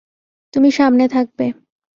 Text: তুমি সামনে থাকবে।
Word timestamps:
তুমি 0.53 0.69
সামনে 0.71 1.05
থাকবে। 1.07 1.45